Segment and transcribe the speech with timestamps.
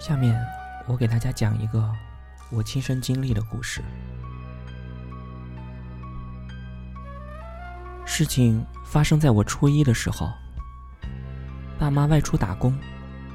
[0.00, 0.34] 下面
[0.86, 1.92] 我给大家讲一个
[2.50, 3.82] 我亲身经历的故事。
[8.06, 10.32] 事情发生在我初一的时候，
[11.78, 12.74] 爸妈外出打工，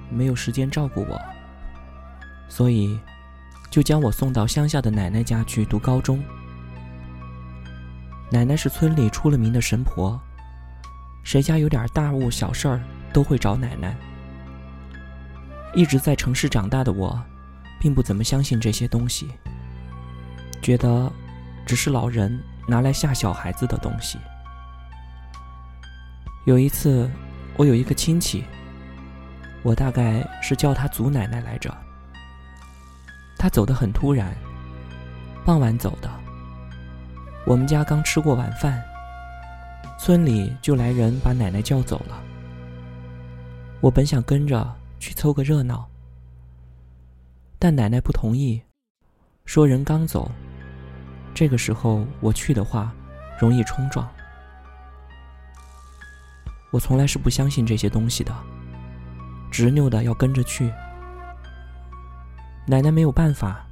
[0.10, 1.22] 没有时间照顾我，
[2.50, 3.00] 所以
[3.70, 6.22] 就将我送到乡下的奶奶家去读高中。
[8.32, 10.20] 奶奶是村里出了名的神婆，
[11.24, 12.82] 谁家有点大物小事儿
[13.14, 13.96] 都会找奶奶。
[15.76, 17.22] 一直在城市长大的我，
[17.82, 19.28] 并不怎么相信这些东西，
[20.62, 21.12] 觉得
[21.66, 24.18] 只是老人拿来吓小孩子的东西。
[26.46, 27.12] 有一次，
[27.58, 28.46] 我有一个亲戚，
[29.64, 31.76] 我大概是叫他祖奶奶来着，
[33.38, 34.34] 他走得很突然，
[35.44, 36.10] 傍晚走的。
[37.46, 38.82] 我们家刚吃过晚饭，
[40.00, 42.24] 村里就来人把奶奶叫走了。
[43.82, 44.74] 我本想跟着。
[45.00, 45.90] 去凑个热闹，
[47.60, 48.62] 但奶奶不同意，
[49.46, 50.32] 说人刚走，
[51.34, 52.94] 这个时候我去的话，
[53.40, 54.08] 容易冲撞。
[56.72, 58.36] 我从来是不相信这些东西的，
[59.52, 60.72] 执拗的要跟着去。
[62.68, 63.66] 奶奶没有办法，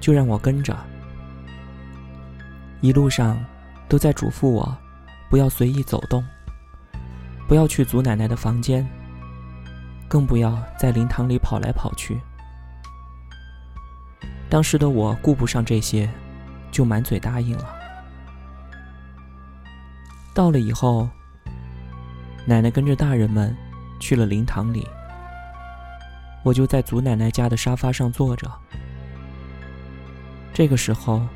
[0.00, 0.76] 就让我跟着。
[2.80, 3.42] 一路上
[3.88, 4.76] 都在嘱咐我，
[5.28, 6.24] 不要随意走动，
[7.48, 8.86] 不要去祖奶奶的房间。
[10.08, 12.20] 更不要在灵堂里跑来跑去。
[14.48, 16.08] 当时的我顾不上这些，
[16.70, 17.74] 就满嘴答应了。
[20.32, 21.08] 到了以后，
[22.44, 23.56] 奶奶跟着大人们
[23.98, 24.86] 去了灵堂里，
[26.44, 28.50] 我就在祖奶奶家的沙发上坐着。
[30.52, 31.26] 这个时候，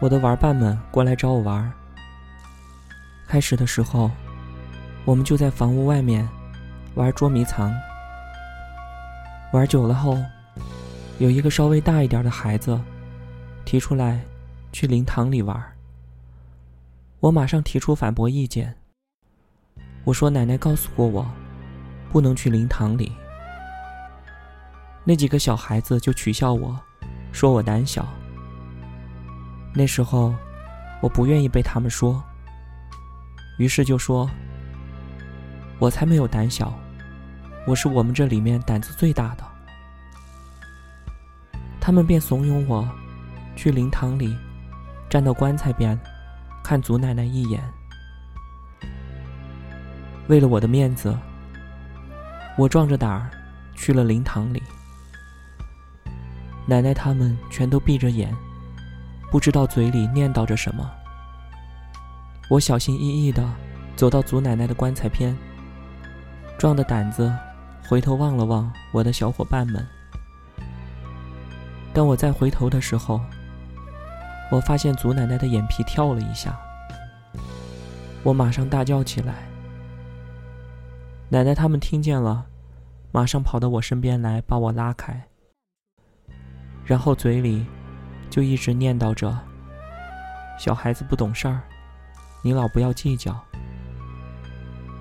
[0.00, 1.72] 我的玩伴们过来找我玩。
[3.26, 4.10] 开始的时候，
[5.04, 6.28] 我们就在房屋外面。
[6.96, 7.70] 玩捉迷藏，
[9.52, 10.16] 玩久了后，
[11.18, 12.80] 有一个稍微大一点的孩子
[13.66, 14.18] 提出来
[14.72, 15.62] 去灵堂里玩。
[17.20, 18.74] 我马上提出反驳意见。
[20.04, 21.30] 我说：“奶奶告诉过我，
[22.10, 23.12] 不能去灵堂里。”
[25.04, 26.80] 那几个小孩子就取笑我，
[27.30, 28.08] 说我胆小。
[29.74, 30.34] 那时候
[31.02, 32.24] 我不愿意被他们说，
[33.58, 34.26] 于是就说
[35.78, 36.72] ：“我才没有胆小。”
[37.66, 39.44] 我是我们这里面胆子最大的，
[41.80, 42.88] 他们便怂恿我
[43.56, 44.36] 去灵堂里，
[45.10, 45.98] 站到棺材边，
[46.62, 47.60] 看祖奶奶一眼。
[50.28, 51.18] 为了我的面子，
[52.56, 53.28] 我壮着胆儿
[53.74, 54.62] 去了灵堂里。
[56.66, 58.32] 奶奶他们全都闭着眼，
[59.28, 60.88] 不知道嘴里念叨着什么。
[62.48, 63.44] 我小心翼翼的
[63.96, 65.36] 走到祖奶奶的棺材边，
[66.56, 67.36] 壮的胆子。
[67.88, 69.86] 回头望了望我的小伙伴们，
[71.94, 73.20] 当我再回头的时候，
[74.50, 76.58] 我发现祖奶奶的眼皮跳了一下，
[78.24, 79.34] 我马上大叫起来。
[81.28, 82.44] 奶奶他们听见了，
[83.12, 85.22] 马上跑到我身边来把我拉开，
[86.84, 87.64] 然后嘴里
[88.28, 89.38] 就一直念叨着
[90.58, 91.62] ：“小孩子不懂事儿，
[92.42, 93.40] 你老不要计较。”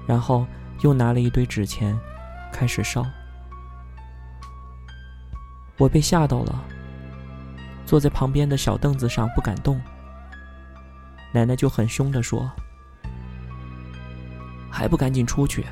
[0.06, 0.46] 然后
[0.82, 2.00] 又拿了一堆纸钱。
[2.56, 3.06] 开始烧，
[5.78, 6.64] 我被吓到了，
[7.86, 9.82] 坐在旁边的小凳子上不敢动。
[11.34, 12.50] 奶奶就很凶的说
[14.72, 15.66] ：“还不赶紧出去！”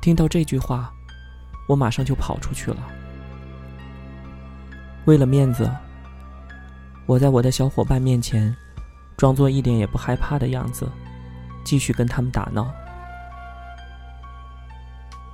[0.00, 0.92] 听到这句话，
[1.66, 2.76] 我马上就跑出去了。
[5.06, 5.68] 为了面子，
[7.06, 8.54] 我在我的小伙伴面前，
[9.16, 10.88] 装作一点也不害怕的样子，
[11.64, 12.72] 继续跟他们打闹。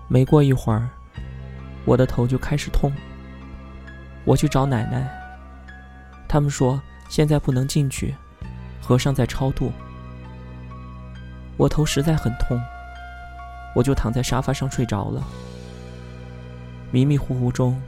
[0.08, 0.88] 没过一会儿，
[1.84, 2.90] 我的头就开始痛。
[4.24, 5.06] 我去找奶奶，
[6.26, 8.14] 他们说现在不能进去，
[8.80, 9.70] 和尚在超度。
[11.58, 12.58] 我头实在很痛，
[13.74, 15.22] 我就躺在沙发上睡着了。
[16.90, 17.78] 迷迷糊糊中，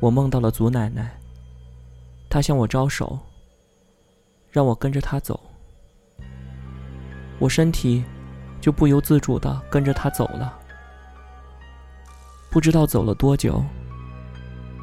[0.00, 1.18] 我梦到了祖奶奶，
[2.30, 3.18] 她向我招手，
[4.50, 5.38] 让我跟着她走。
[7.38, 8.02] 我身体
[8.58, 10.58] 就不由自主的跟着她走了。
[12.56, 13.62] 不知道走了多久，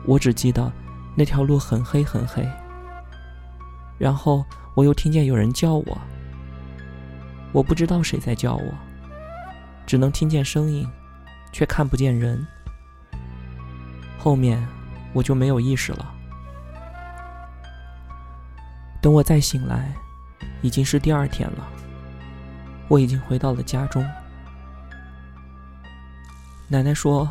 [0.05, 0.71] 我只记得
[1.15, 2.47] 那条路很黑很黑。
[3.97, 5.97] 然后我又听见有人叫我，
[7.51, 8.71] 我不知道谁在叫我，
[9.87, 10.87] 只能听见声音，
[11.51, 12.45] 却看不见人。
[14.19, 14.63] 后面
[15.11, 16.13] 我就没有意识了。
[19.01, 19.91] 等我再醒来，
[20.61, 21.67] 已经是第二天了。
[22.87, 24.07] 我已经回到了家中。
[26.67, 27.27] 奶奶说。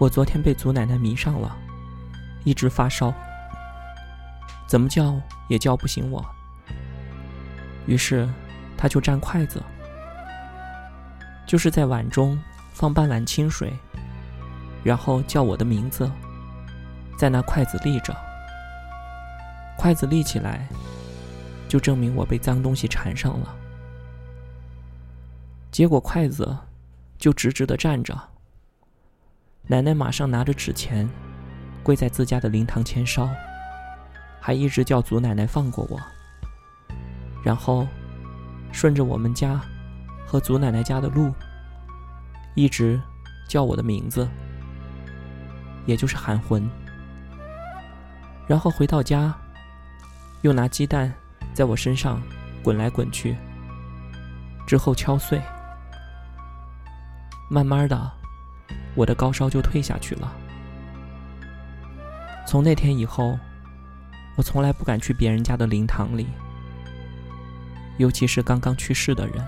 [0.00, 1.54] 我昨天被祖奶奶迷上了，
[2.42, 3.12] 一直发烧，
[4.66, 6.24] 怎么叫也叫不醒我。
[7.84, 8.26] 于是，
[8.78, 9.62] 他就蘸筷子，
[11.46, 12.42] 就是在碗中
[12.72, 13.70] 放半碗清水，
[14.82, 16.10] 然后叫我的名字，
[17.18, 18.16] 在那筷子立着。
[19.76, 20.66] 筷子立起来，
[21.68, 23.54] 就证明我被脏东西缠上了。
[25.70, 26.56] 结果筷子
[27.18, 28.18] 就直直的站着。
[29.70, 31.08] 奶奶马上拿着纸钱，
[31.80, 33.30] 跪在自家的灵堂前烧，
[34.40, 35.96] 还一直叫祖奶奶放过我。
[37.40, 37.86] 然后，
[38.72, 39.60] 顺着我们家
[40.26, 41.32] 和祖奶奶家的路，
[42.56, 43.00] 一直
[43.46, 44.28] 叫我的名字，
[45.86, 46.68] 也就是喊魂。
[48.48, 49.32] 然后回到家，
[50.42, 51.14] 又拿鸡蛋
[51.54, 52.20] 在我身上
[52.60, 53.36] 滚来滚去，
[54.66, 55.40] 之后敲碎，
[57.48, 58.19] 慢慢的。
[58.94, 60.32] 我的高烧就退下去了。
[62.46, 63.38] 从那天以后，
[64.36, 66.26] 我从来不敢去别人家的灵堂里，
[67.98, 69.46] 尤其是刚刚去世的人。